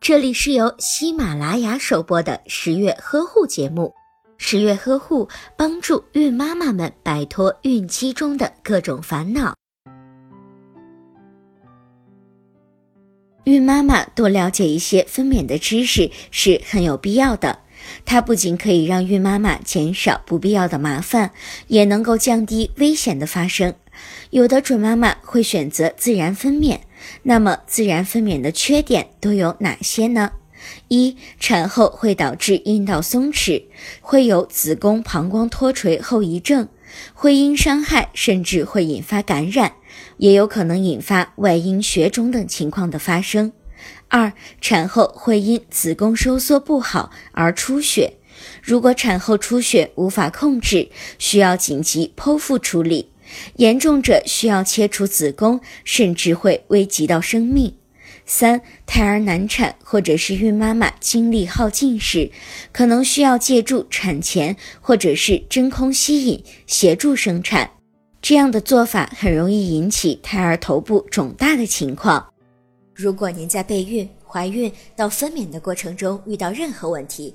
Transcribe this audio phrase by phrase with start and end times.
[0.00, 3.92] 这里是由喜马拉雅首播的十月呵护节目。
[4.36, 9.54] 十月呵护帮助孕妈妈们摆脱孕期中的各种烦恼。
[13.44, 17.60] 孕妈妈多了解一些分娩的知识是很有必要的。
[18.06, 21.30] 它不仅可以让孕妈妈减少不必要的麻烦，
[21.66, 23.74] 也能够降低危险的发生。
[24.30, 26.80] 有的准妈妈会选择自然分娩，
[27.22, 30.32] 那么自然分娩的缺点都有哪些呢？
[30.88, 33.64] 一、产后会导致阴道松弛，
[34.00, 36.68] 会有子宫膀胱脱垂后遗症，
[37.12, 39.74] 会因伤害甚至会引发感染，
[40.16, 43.52] 也有可能引发外阴血肿等情况的发生。
[44.08, 48.14] 二、产后会因子宫收缩不好而出血，
[48.62, 53.10] 如果产后出血无法控制，需要紧急剖腹处理，
[53.56, 57.74] 严重者需要切除子宫，甚至会危及到生命。
[58.26, 62.30] 三、胎儿难产或者是孕妈妈精力耗尽时，
[62.72, 67.70] 可能需要借助产钳或者是真空吸引协助生产，
[68.22, 72.26] 这样的做法很容易引起胎儿头部肿大的情况。
[72.94, 77.34] 如果您在备孕、怀孕到分娩的过程中遇到任何问题，